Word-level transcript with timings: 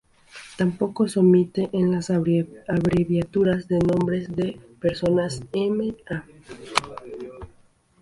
Tampoco 0.57 1.07
se 1.07 1.19
omite 1.19 1.69
en 1.73 1.91
las 1.91 2.09
abreviaturas 2.09 3.67
de 3.67 3.77
nombres 3.77 4.35
de 4.35 4.57
persona: 4.79 5.27
"M. 5.53 5.93
Á. 6.09 6.25